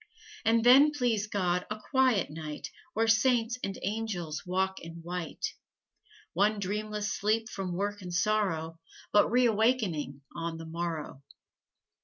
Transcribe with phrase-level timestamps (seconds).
[0.43, 5.53] And then, please God, a quiet night Where Saints and Angels walk in white.
[6.33, 8.79] One dreamless sleep from work and sorrow,
[9.13, 11.21] But reawakening on the morrow.